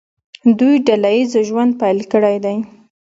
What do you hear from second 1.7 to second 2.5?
پیل کړی